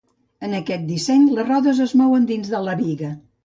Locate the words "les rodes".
1.39-1.85